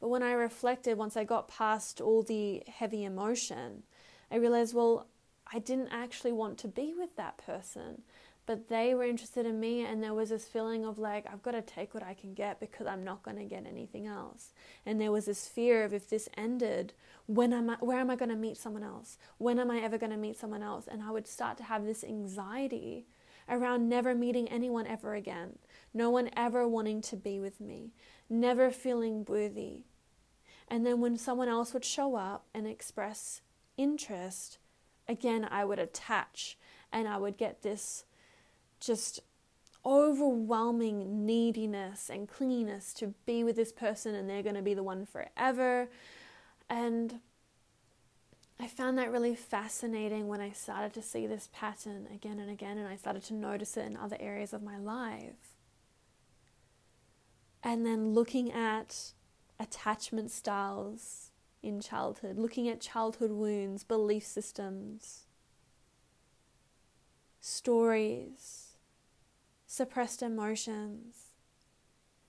But 0.00 0.08
when 0.08 0.22
I 0.22 0.32
reflected, 0.32 0.98
once 0.98 1.16
I 1.16 1.24
got 1.24 1.48
past 1.48 2.00
all 2.00 2.22
the 2.22 2.62
heavy 2.66 3.04
emotion, 3.04 3.84
I 4.30 4.36
realized, 4.36 4.74
well, 4.74 5.06
I 5.52 5.58
didn't 5.58 5.88
actually 5.90 6.32
want 6.32 6.58
to 6.58 6.68
be 6.68 6.92
with 6.96 7.16
that 7.16 7.38
person, 7.38 8.02
but 8.44 8.68
they 8.68 8.94
were 8.94 9.04
interested 9.04 9.46
in 9.46 9.58
me, 9.58 9.84
and 9.84 10.02
there 10.02 10.14
was 10.14 10.30
this 10.30 10.44
feeling 10.44 10.84
of 10.84 10.98
like, 10.98 11.26
I've 11.32 11.42
got 11.42 11.52
to 11.52 11.62
take 11.62 11.94
what 11.94 12.02
I 12.02 12.14
can 12.14 12.34
get 12.34 12.60
because 12.60 12.86
I'm 12.86 13.04
not 13.04 13.22
going 13.22 13.38
to 13.38 13.44
get 13.44 13.66
anything 13.66 14.06
else. 14.06 14.52
And 14.84 15.00
there 15.00 15.12
was 15.12 15.26
this 15.26 15.48
fear 15.48 15.84
of 15.84 15.94
if 15.94 16.08
this 16.08 16.28
ended, 16.36 16.92
when 17.26 17.52
am 17.52 17.70
I, 17.70 17.76
where 17.80 17.98
am 17.98 18.10
I 18.10 18.16
going 18.16 18.28
to 18.28 18.36
meet 18.36 18.56
someone 18.56 18.84
else? 18.84 19.18
When 19.38 19.58
am 19.58 19.70
I 19.70 19.80
ever 19.80 19.98
going 19.98 20.12
to 20.12 20.16
meet 20.16 20.36
someone 20.36 20.62
else? 20.62 20.86
And 20.86 21.02
I 21.02 21.10
would 21.10 21.26
start 21.26 21.56
to 21.58 21.64
have 21.64 21.84
this 21.84 22.04
anxiety 22.04 23.06
around 23.48 23.88
never 23.88 24.14
meeting 24.14 24.48
anyone 24.48 24.86
ever 24.86 25.14
again, 25.14 25.58
no 25.94 26.10
one 26.10 26.30
ever 26.36 26.66
wanting 26.66 27.00
to 27.02 27.16
be 27.16 27.40
with 27.40 27.60
me, 27.60 27.92
never 28.28 28.70
feeling 28.70 29.24
worthy. 29.24 29.84
And 30.68 30.84
then 30.84 31.00
when 31.00 31.16
someone 31.16 31.48
else 31.48 31.72
would 31.72 31.84
show 31.84 32.16
up 32.16 32.46
and 32.52 32.66
express 32.66 33.40
interest, 33.76 34.58
again, 35.08 35.46
I 35.50 35.64
would 35.64 35.78
attach 35.78 36.58
and 36.92 37.06
I 37.06 37.18
would 37.18 37.36
get 37.36 37.62
this 37.62 38.04
just 38.80 39.20
overwhelming 39.84 41.24
neediness 41.24 42.10
and 42.10 42.28
clinginess 42.28 42.92
to 42.94 43.14
be 43.24 43.44
with 43.44 43.54
this 43.54 43.72
person 43.72 44.14
and 44.16 44.28
they're 44.28 44.42
going 44.42 44.56
to 44.56 44.62
be 44.62 44.74
the 44.74 44.82
one 44.82 45.06
forever. 45.06 45.88
And 46.68 47.20
I 48.58 48.68
found 48.68 48.96
that 48.98 49.12
really 49.12 49.34
fascinating 49.34 50.28
when 50.28 50.40
I 50.40 50.50
started 50.50 50.94
to 50.94 51.02
see 51.02 51.26
this 51.26 51.48
pattern 51.52 52.08
again 52.12 52.38
and 52.38 52.50
again, 52.50 52.78
and 52.78 52.88
I 52.88 52.96
started 52.96 53.22
to 53.24 53.34
notice 53.34 53.76
it 53.76 53.84
in 53.84 53.96
other 53.96 54.16
areas 54.18 54.52
of 54.52 54.62
my 54.62 54.78
life. 54.78 55.56
And 57.62 57.84
then 57.84 58.14
looking 58.14 58.50
at 58.52 59.12
attachment 59.60 60.30
styles 60.30 61.30
in 61.62 61.80
childhood, 61.80 62.38
looking 62.38 62.68
at 62.68 62.80
childhood 62.80 63.32
wounds, 63.32 63.84
belief 63.84 64.24
systems, 64.24 65.24
stories, 67.40 68.76
suppressed 69.66 70.22
emotions, 70.22 71.32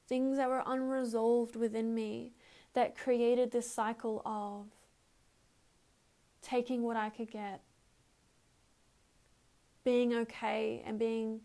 things 0.07 0.37
that 0.37 0.49
were 0.49 0.63
unresolved 0.65 1.55
within 1.55 1.93
me 1.93 2.33
that 2.73 2.97
created 2.97 3.51
this 3.51 3.69
cycle 3.69 4.21
of 4.25 4.67
taking 6.41 6.83
what 6.83 6.97
I 6.97 7.09
could 7.09 7.31
get, 7.31 7.61
being 9.83 10.13
okay 10.13 10.83
and 10.85 10.99
being 10.99 11.41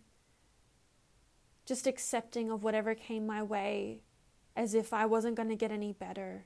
just 1.65 1.87
accepting 1.87 2.51
of 2.51 2.65
whatever 2.65 2.95
came 2.95 3.27
my 3.27 3.43
way 3.43 4.01
as 4.57 4.75
if 4.75 4.93
I 4.93 5.07
wasn't 5.07 5.37
going 5.37 5.49
to 5.49 5.57
get 5.57 5.71
any 5.71 5.93
better 5.93 6.45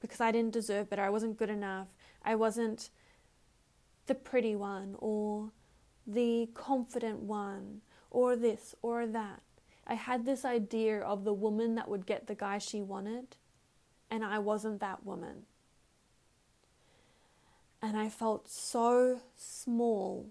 because 0.00 0.20
I 0.20 0.32
didn't 0.32 0.52
deserve 0.52 0.90
better. 0.90 1.02
I 1.02 1.10
wasn't 1.10 1.36
good 1.36 1.50
enough. 1.50 1.88
I 2.22 2.34
wasn't 2.34 2.90
the 4.06 4.14
pretty 4.14 4.56
one 4.56 4.96
or 4.98 5.52
the 6.06 6.48
confident 6.54 7.20
one 7.20 7.82
or 8.10 8.36
this 8.36 8.74
or 8.82 9.06
that. 9.06 9.42
I 9.86 9.94
had 9.94 10.24
this 10.24 10.44
idea 10.44 11.00
of 11.00 11.24
the 11.24 11.32
woman 11.32 11.74
that 11.76 11.88
would 11.88 12.06
get 12.06 12.26
the 12.26 12.34
guy 12.34 12.58
she 12.58 12.82
wanted, 12.82 13.36
and 14.10 14.24
I 14.24 14.38
wasn't 14.38 14.80
that 14.80 15.04
woman. 15.04 15.44
And 17.80 17.96
I 17.96 18.08
felt 18.08 18.48
so 18.48 19.20
small. 19.36 20.26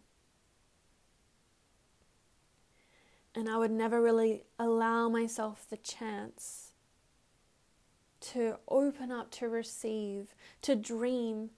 And 3.33 3.47
I 3.47 3.57
would 3.57 3.71
never 3.71 4.01
really 4.01 4.43
allow 4.59 5.09
myself 5.09 5.65
the 5.69 5.77
chance 5.77 6.73
to 8.19 8.57
open 8.67 9.11
up 9.11 9.31
to 9.31 9.47
receive, 9.47 10.33
to 10.63 10.75
dream 10.75 11.51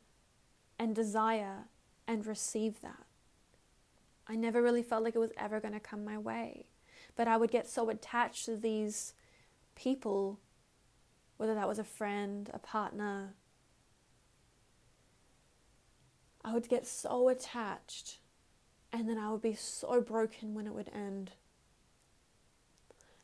and 0.78 0.94
desire 0.94 1.66
and 2.08 2.26
receive 2.26 2.82
that. 2.82 3.06
I 4.28 4.36
never 4.36 4.62
really 4.62 4.84
felt 4.84 5.04
like 5.04 5.16
it 5.16 5.20
was 5.20 5.32
ever 5.38 5.60
going 5.60 5.74
to 5.74 5.80
come 5.80 6.06
my 6.06 6.18
way. 6.18 6.66
But 7.16 7.28
I 7.28 7.38
would 7.38 7.50
get 7.50 7.68
so 7.68 7.90
attached 7.90 8.46
to 8.46 8.56
these 8.56 9.14
people, 9.76 10.40
whether 11.38 11.56
that 11.56 11.68
was 11.68 11.80
a 11.80 11.84
friend, 11.84 12.50
a 12.54 12.60
partner, 12.60 13.34
I 16.50 16.54
would 16.54 16.68
get 16.68 16.88
so 16.88 17.30
attached 17.30 18.18
and 18.92 19.08
then 19.08 19.20
I 19.20 19.32
would 19.32 19.42
be 19.42 19.54
so 19.54 20.02
broken 20.02 20.56
when 20.56 20.66
it 20.66 20.74
would 20.74 20.90
end. 20.92 21.32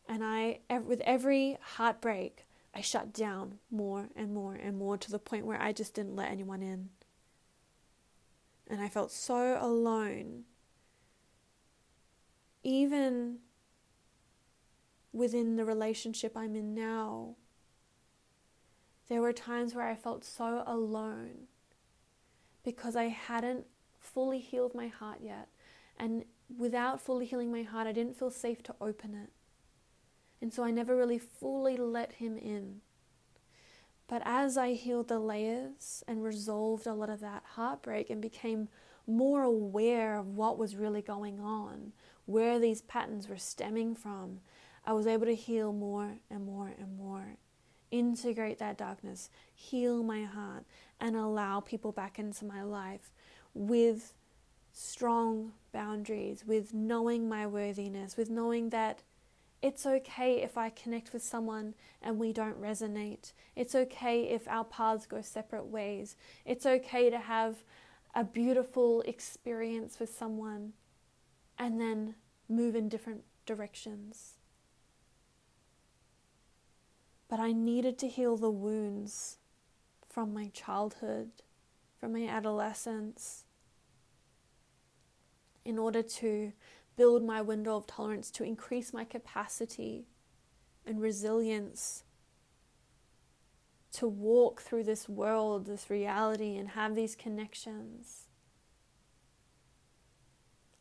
And 0.07 0.23
I, 0.23 0.59
with 0.69 1.01
every 1.01 1.57
heartbreak, 1.59 2.45
I 2.75 2.81
shut 2.81 3.13
down 3.13 3.57
more 3.71 4.09
and 4.15 4.31
more 4.31 4.53
and 4.53 4.77
more 4.77 4.95
to 4.97 5.09
the 5.09 5.17
point 5.17 5.47
where 5.47 5.59
I 5.59 5.71
just 5.71 5.95
didn't 5.95 6.15
let 6.15 6.29
anyone 6.29 6.61
in. 6.61 6.89
And 8.67 8.79
I 8.79 8.89
felt 8.89 9.11
so 9.11 9.57
alone. 9.59 10.43
Even 12.63 13.39
within 15.11 15.55
the 15.55 15.65
relationship 15.65 16.33
I'm 16.37 16.55
in 16.55 16.75
now, 16.75 17.37
there 19.09 19.21
were 19.21 19.33
times 19.33 19.73
where 19.73 19.87
I 19.87 19.95
felt 19.95 20.23
so 20.23 20.63
alone 20.67 21.47
because 22.65 22.95
I 22.95 23.05
hadn't 23.05 23.67
fully 23.99 24.39
healed 24.39 24.73
my 24.75 24.87
heart 24.87 25.19
yet. 25.21 25.47
And 25.97 26.25
without 26.57 26.99
fully 26.99 27.25
healing 27.25 27.51
my 27.51 27.61
heart, 27.61 27.87
I 27.87 27.93
didn't 27.93 28.17
feel 28.17 28.31
safe 28.31 28.63
to 28.63 28.75
open 28.81 29.13
it. 29.13 29.29
And 30.41 30.51
so 30.51 30.63
I 30.63 30.71
never 30.71 30.97
really 30.97 31.19
fully 31.19 31.77
let 31.77 32.13
him 32.13 32.37
in. 32.37 32.81
But 34.07 34.21
as 34.25 34.57
I 34.57 34.73
healed 34.73 35.07
the 35.07 35.19
layers 35.19 36.03
and 36.07 36.23
resolved 36.23 36.85
a 36.85 36.93
lot 36.93 37.09
of 37.09 37.21
that 37.21 37.43
heartbreak 37.55 38.09
and 38.09 38.21
became 38.21 38.67
more 39.07 39.43
aware 39.43 40.17
of 40.17 40.35
what 40.35 40.57
was 40.57 40.75
really 40.75 41.01
going 41.01 41.39
on, 41.39 41.93
where 42.25 42.59
these 42.59 42.81
patterns 42.81 43.29
were 43.29 43.37
stemming 43.37 43.95
from, 43.95 44.39
I 44.85 44.93
was 44.93 45.07
able 45.07 45.25
to 45.25 45.35
heal 45.35 45.71
more 45.71 46.17
and 46.29 46.45
more 46.45 46.73
and 46.77 46.97
more 46.97 47.37
integrate 47.97 48.59
that 48.59 48.77
darkness, 48.77 49.29
heal 49.53 50.03
my 50.03 50.23
heart, 50.23 50.65
and 50.99 51.15
allow 51.15 51.59
people 51.59 51.91
back 51.91 52.19
into 52.19 52.45
my 52.45 52.63
life 52.63 53.11
with 53.53 54.13
strong 54.71 55.53
boundaries, 55.71 56.43
with 56.45 56.73
knowing 56.73 57.29
my 57.29 57.47
worthiness, 57.47 58.17
with 58.17 58.29
knowing 58.29 58.69
that 58.69 59.03
it's 59.61 59.85
okay 59.85 60.43
if 60.43 60.57
I 60.57 60.69
connect 60.69 61.11
with 61.13 61.23
someone 61.23 61.73
and 62.01 62.19
we 62.19 62.33
don't 62.33 62.61
resonate. 62.61 63.33
It's 63.55 63.73
okay 63.73 64.23
if 64.23 64.47
our 64.47 64.65
paths 64.65 65.07
go 65.07 65.21
separate 65.21 65.65
ways. 65.65 66.15
It's 66.45 66.65
okay 66.65 67.09
to 67.09 67.17
have 67.17 67.63
a 68.13 68.23
beautiful 68.23 69.01
experience 69.01 69.99
with 69.99 70.15
someone 70.15 70.73
and 71.57 71.79
then 71.79 72.15
move 72.47 72.75
in 72.75 72.89
different 72.89 73.23
directions. 73.45 74.33
But 77.27 77.39
I 77.39 77.51
needed 77.51 77.97
to 77.99 78.07
heal 78.07 78.37
the 78.37 78.51
wounds 78.51 79.37
from 80.09 80.33
my 80.33 80.49
childhood, 80.53 81.31
from 81.99 82.13
my 82.13 82.27
adolescence, 82.27 83.45
in 85.63 85.77
order 85.79 86.03
to 86.03 86.53
build 86.95 87.23
my 87.23 87.41
window 87.41 87.75
of 87.75 87.87
tolerance, 87.87 88.29
to 88.31 88.43
increase 88.43 88.93
my 88.93 89.03
capacity 89.03 90.05
and 90.85 91.01
resilience 91.01 92.03
to 93.95 94.07
walk 94.07 94.61
through 94.61 94.83
this 94.83 95.07
world, 95.07 95.65
this 95.65 95.89
reality, 95.89 96.57
and 96.57 96.69
have 96.69 96.95
these 96.95 97.15
connections. 97.15 98.27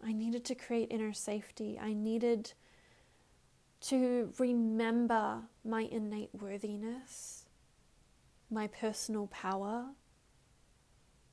I 0.02 0.12
needed 0.12 0.44
to 0.46 0.54
create 0.54 0.88
inner 0.90 1.12
safety. 1.12 1.78
I 1.80 1.94
needed 1.94 2.52
to 3.84 4.32
remember 4.38 5.42
my 5.62 5.82
innate 5.82 6.30
worthiness, 6.32 7.44
my 8.50 8.66
personal 8.66 9.26
power, 9.26 9.88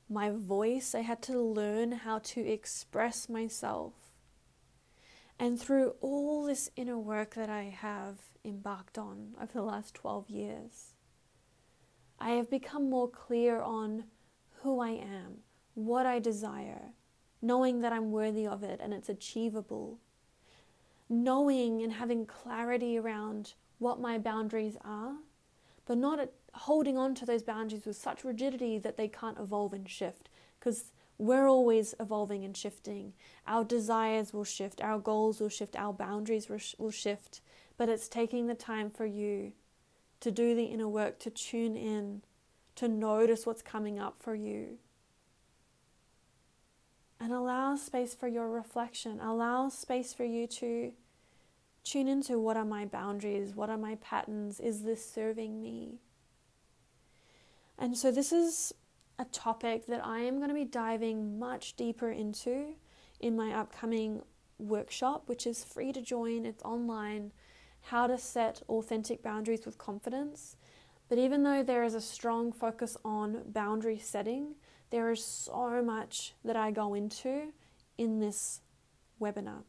my 0.08 0.28
voice. 0.28 0.94
I 0.94 1.00
had 1.00 1.22
to 1.22 1.40
learn 1.40 1.92
how 1.92 2.18
to 2.18 2.40
express 2.46 3.30
myself. 3.30 3.94
And 5.38 5.58
through 5.58 5.94
all 6.02 6.44
this 6.44 6.68
inner 6.76 6.98
work 6.98 7.34
that 7.36 7.48
I 7.48 7.74
have 7.76 8.18
embarked 8.44 8.98
on 8.98 9.34
over 9.40 9.52
the 9.54 9.62
last 9.62 9.94
12 9.94 10.28
years, 10.28 10.92
I 12.18 12.32
have 12.32 12.50
become 12.50 12.90
more 12.90 13.08
clear 13.08 13.62
on 13.62 14.04
who 14.62 14.78
I 14.78 14.90
am, 14.90 15.38
what 15.72 16.04
I 16.04 16.18
desire, 16.18 16.90
knowing 17.40 17.80
that 17.80 17.94
I'm 17.94 18.12
worthy 18.12 18.46
of 18.46 18.62
it 18.62 18.78
and 18.82 18.92
it's 18.92 19.08
achievable, 19.08 20.00
knowing 21.12 21.82
and 21.82 21.92
having 21.92 22.24
clarity 22.24 22.98
around 22.98 23.52
what 23.78 24.00
my 24.00 24.18
boundaries 24.18 24.76
are, 24.82 25.14
but 25.84 25.98
not 25.98 26.30
holding 26.54 26.96
on 26.96 27.14
to 27.14 27.26
those 27.26 27.42
boundaries 27.42 27.84
with 27.84 27.96
such 27.96 28.24
rigidity 28.24 28.78
that 28.78 28.96
they 28.96 29.08
can't 29.08 29.38
evolve 29.38 29.72
and 29.72 29.88
shift. 29.88 30.28
Because 30.58 30.92
we're 31.18 31.48
always 31.48 31.94
evolving 32.00 32.44
and 32.44 32.56
shifting. 32.56 33.12
Our 33.46 33.64
desires 33.64 34.32
will 34.32 34.44
shift, 34.44 34.80
our 34.80 34.98
goals 34.98 35.40
will 35.40 35.48
shift, 35.48 35.76
our 35.76 35.92
boundaries 35.92 36.48
will 36.48 36.90
shift. 36.90 37.40
But 37.76 37.88
it's 37.88 38.08
taking 38.08 38.46
the 38.46 38.54
time 38.54 38.90
for 38.90 39.06
you 39.06 39.52
to 40.20 40.30
do 40.30 40.54
the 40.54 40.64
inner 40.64 40.88
work, 40.88 41.18
to 41.20 41.30
tune 41.30 41.76
in, 41.76 42.22
to 42.76 42.88
notice 42.88 43.44
what's 43.44 43.62
coming 43.62 43.98
up 43.98 44.16
for 44.18 44.34
you. 44.34 44.78
And 47.20 47.32
allow 47.32 47.76
space 47.76 48.14
for 48.14 48.28
your 48.28 48.48
reflection. 48.48 49.20
Allow 49.20 49.68
space 49.68 50.12
for 50.12 50.24
you 50.24 50.46
to 50.46 50.92
tune 51.84 52.08
into 52.08 52.38
what 52.38 52.56
are 52.56 52.64
my 52.64 52.84
boundaries? 52.84 53.54
What 53.54 53.70
are 53.70 53.78
my 53.78 53.96
patterns? 53.96 54.60
Is 54.60 54.82
this 54.82 55.08
serving 55.08 55.60
me? 55.60 56.00
And 57.78 57.96
so, 57.96 58.10
this 58.10 58.32
is 58.32 58.72
a 59.18 59.24
topic 59.26 59.86
that 59.86 60.04
I 60.04 60.20
am 60.20 60.36
going 60.36 60.48
to 60.48 60.54
be 60.54 60.64
diving 60.64 61.38
much 61.38 61.76
deeper 61.76 62.10
into 62.10 62.74
in 63.20 63.36
my 63.36 63.52
upcoming 63.52 64.22
workshop, 64.58 65.24
which 65.26 65.46
is 65.46 65.64
free 65.64 65.92
to 65.92 66.00
join. 66.00 66.46
It's 66.46 66.62
online 66.62 67.32
how 67.82 68.06
to 68.06 68.18
set 68.18 68.62
authentic 68.68 69.22
boundaries 69.22 69.66
with 69.66 69.78
confidence. 69.78 70.56
But 71.08 71.18
even 71.18 71.42
though 71.42 71.62
there 71.62 71.84
is 71.84 71.94
a 71.94 72.00
strong 72.00 72.52
focus 72.52 72.96
on 73.04 73.42
boundary 73.46 73.98
setting, 73.98 74.54
there 74.90 75.10
is 75.10 75.24
so 75.24 75.82
much 75.82 76.34
that 76.44 76.56
I 76.56 76.70
go 76.70 76.94
into 76.94 77.52
in 77.98 78.20
this 78.20 78.60
webinar 79.20 79.62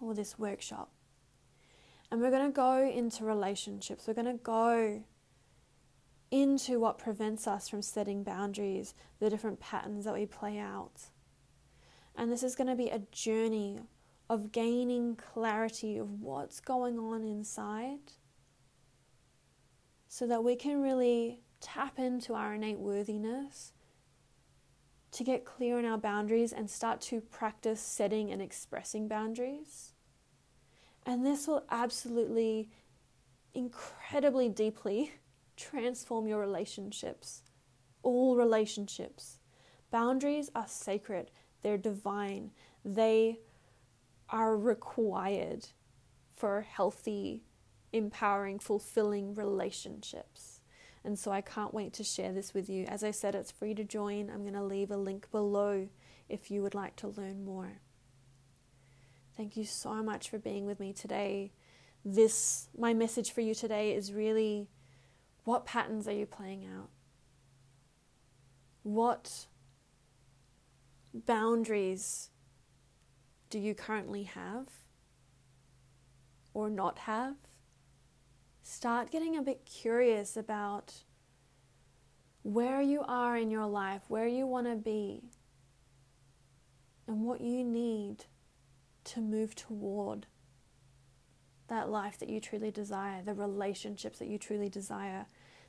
or 0.00 0.14
this 0.14 0.38
workshop. 0.38 0.90
And 2.12 2.20
we're 2.20 2.30
going 2.30 2.44
to 2.46 2.54
go 2.54 2.86
into 2.86 3.24
relationships. 3.24 4.06
We're 4.06 4.12
going 4.12 4.26
to 4.26 4.34
go 4.34 5.02
into 6.30 6.78
what 6.78 6.98
prevents 6.98 7.46
us 7.46 7.70
from 7.70 7.80
setting 7.80 8.22
boundaries, 8.22 8.94
the 9.18 9.30
different 9.30 9.60
patterns 9.60 10.04
that 10.04 10.12
we 10.12 10.26
play 10.26 10.58
out. 10.58 11.06
And 12.14 12.30
this 12.30 12.42
is 12.42 12.54
going 12.54 12.66
to 12.66 12.76
be 12.76 12.90
a 12.90 12.98
journey 13.12 13.80
of 14.28 14.52
gaining 14.52 15.16
clarity 15.16 15.96
of 15.96 16.20
what's 16.20 16.60
going 16.60 16.98
on 16.98 17.24
inside 17.24 18.12
so 20.06 20.26
that 20.26 20.44
we 20.44 20.54
can 20.54 20.82
really 20.82 21.40
tap 21.62 21.98
into 21.98 22.34
our 22.34 22.52
innate 22.52 22.78
worthiness 22.78 23.72
to 25.12 25.24
get 25.24 25.46
clear 25.46 25.78
on 25.78 25.86
our 25.86 25.96
boundaries 25.96 26.52
and 26.52 26.68
start 26.68 27.00
to 27.00 27.22
practice 27.22 27.80
setting 27.80 28.30
and 28.30 28.42
expressing 28.42 29.08
boundaries. 29.08 29.91
And 31.04 31.26
this 31.26 31.46
will 31.46 31.64
absolutely, 31.70 32.70
incredibly 33.54 34.48
deeply 34.48 35.12
transform 35.56 36.26
your 36.26 36.40
relationships. 36.40 37.42
All 38.02 38.36
relationships. 38.36 39.38
Boundaries 39.90 40.50
are 40.54 40.66
sacred, 40.66 41.30
they're 41.62 41.76
divine, 41.76 42.50
they 42.84 43.40
are 44.30 44.56
required 44.56 45.68
for 46.34 46.62
healthy, 46.62 47.44
empowering, 47.92 48.58
fulfilling 48.58 49.34
relationships. 49.34 50.60
And 51.04 51.18
so 51.18 51.30
I 51.30 51.40
can't 51.40 51.74
wait 51.74 51.92
to 51.94 52.04
share 52.04 52.32
this 52.32 52.54
with 52.54 52.70
you. 52.70 52.86
As 52.86 53.04
I 53.04 53.10
said, 53.10 53.34
it's 53.34 53.50
free 53.50 53.74
to 53.74 53.84
join. 53.84 54.30
I'm 54.30 54.42
going 54.42 54.54
to 54.54 54.62
leave 54.62 54.90
a 54.90 54.96
link 54.96 55.30
below 55.30 55.88
if 56.28 56.50
you 56.50 56.62
would 56.62 56.74
like 56.74 56.96
to 56.96 57.08
learn 57.08 57.44
more. 57.44 57.80
Thank 59.36 59.56
you 59.56 59.64
so 59.64 60.02
much 60.02 60.28
for 60.28 60.38
being 60.38 60.66
with 60.66 60.78
me 60.78 60.92
today. 60.92 61.52
This, 62.04 62.68
my 62.76 62.92
message 62.92 63.32
for 63.32 63.40
you 63.40 63.54
today 63.54 63.94
is 63.94 64.12
really 64.12 64.68
what 65.44 65.64
patterns 65.64 66.06
are 66.06 66.12
you 66.12 66.26
playing 66.26 66.66
out? 66.66 66.90
What 68.82 69.46
boundaries 71.14 72.30
do 73.48 73.58
you 73.58 73.74
currently 73.74 74.24
have 74.24 74.68
or 76.52 76.68
not 76.68 77.00
have? 77.00 77.36
Start 78.62 79.10
getting 79.10 79.36
a 79.36 79.42
bit 79.42 79.64
curious 79.64 80.36
about 80.36 81.04
where 82.42 82.82
you 82.82 83.02
are 83.02 83.36
in 83.36 83.50
your 83.50 83.66
life, 83.66 84.02
where 84.08 84.26
you 84.26 84.46
want 84.46 84.66
to 84.66 84.76
be, 84.76 85.22
and 87.06 87.22
what 87.24 87.40
you 87.40 87.64
need 87.64 88.26
to 89.04 89.20
move 89.20 89.54
toward 89.54 90.26
that 91.68 91.88
life 91.88 92.18
that 92.18 92.28
you 92.28 92.40
truly 92.40 92.70
desire, 92.70 93.22
the 93.22 93.34
relationships 93.34 94.18
that 94.18 94.28
you 94.28 94.38
truly 94.38 94.68
desire, 94.68 95.26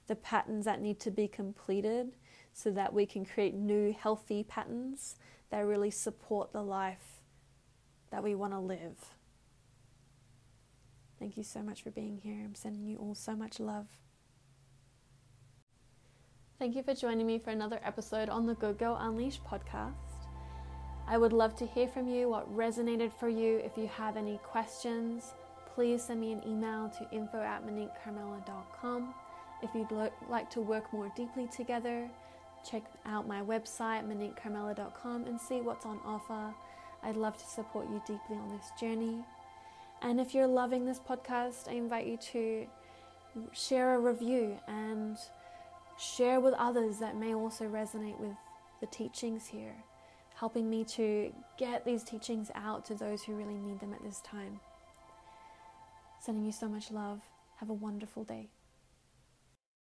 the 0.08 0.16
patterns 0.16 0.66
that 0.66 0.82
need 0.82 1.00
to 1.00 1.12
be 1.12 1.28
completed 1.28 2.16
so 2.52 2.70
that 2.72 2.94
we 2.94 3.06
can 3.06 3.26
create 3.26 3.54
new 3.54 3.94
healthy 3.98 4.44
patterns 4.44 5.16
that 5.50 5.60
really 5.60 5.92
support 5.92 6.52
the 6.52 6.62
life 6.62 7.22
that 8.12 8.24
we 8.24 8.36
want 8.36 8.54
to 8.54 8.60
live. 8.60 9.16
Thank 11.20 11.38
you 11.38 11.44
so 11.44 11.62
much 11.64 11.82
for 11.82 11.90
being 11.90 12.20
here. 12.22 12.42
I'm 12.44 12.56
sending 12.56 12.86
you 12.86 12.98
all 12.98 13.16
so 13.16 13.36
much 13.36 13.60
love. 13.60 13.88
Thank 16.60 16.76
you 16.76 16.84
for 16.84 16.94
joining 16.94 17.26
me 17.26 17.40
for 17.40 17.50
another 17.50 17.80
episode 17.84 18.30
on 18.30 18.46
the 18.46 18.56
Good 18.56 18.78
Girl 18.78 18.98
Unleashed 19.00 19.44
podcast. 19.44 20.13
I 21.08 21.18
would 21.18 21.34
love 21.34 21.56
to 21.58 21.66
hear 21.66 21.88
from 21.88 22.08
you 22.08 22.30
what 22.30 22.56
resonated 22.56 23.12
for 23.12 23.28
you. 23.28 23.58
If 23.58 23.78
you 23.78 23.88
have 23.88 24.18
any 24.18 24.40
questions, 24.44 25.34
please 25.76 26.04
send 26.04 26.22
me 26.22 26.32
an 26.32 26.42
email 26.48 26.90
to 26.98 27.16
info 27.16 27.42
at 27.42 27.66
moniquecarmela.com. 27.66 29.14
If 29.62 29.70
you'd 29.76 29.92
lo- 29.92 30.14
like 30.30 30.50
to 30.52 30.62
work 30.62 30.92
more 30.94 31.12
deeply 31.16 31.48
together, 31.48 32.10
check 32.70 32.84
out 33.06 33.28
my 33.28 33.42
website, 33.42 34.08
moniquecarmela.com, 34.08 35.26
and 35.26 35.40
see 35.40 35.62
what's 35.62 35.86
on 35.86 36.00
offer. 36.06 36.54
I'd 37.04 37.18
love 37.18 37.38
to 37.38 37.46
support 37.46 37.90
you 37.90 38.02
deeply 38.08 38.38
on 38.38 38.50
this 38.50 38.72
journey. 38.80 39.26
And 40.02 40.20
if 40.20 40.34
you're 40.34 40.48
loving 40.48 40.86
this 40.86 41.00
podcast, 41.00 41.68
I 41.68 41.74
invite 41.74 42.08
you 42.08 42.18
to 42.18 42.68
share 43.52 43.96
a 43.96 44.00
review 44.00 44.58
and 44.68 45.18
share 45.98 46.40
with 46.40 46.54
others 46.56 46.98
that 47.00 47.16
may 47.18 47.34
also 47.34 47.66
resonate 47.66 48.20
with 48.20 48.36
the 48.80 48.88
teachings 48.88 49.48
here, 49.48 49.76
helping 50.44 50.70
me 50.70 50.84
to 50.84 51.32
get 51.58 51.86
these 51.86 52.04
teachings 52.04 52.52
out 52.54 52.84
to 52.84 52.94
those 52.94 53.24
who 53.24 53.34
really 53.34 53.54
need 53.54 53.80
them 53.80 53.94
at 53.94 54.04
this 54.04 54.20
time. 54.26 54.60
Sending 56.20 56.44
you 56.44 56.52
so 56.52 56.68
much 56.68 56.92
love. 56.92 57.22
Have 57.62 57.70
a 57.70 57.74
wonderful 57.74 58.26
day. 58.26 58.50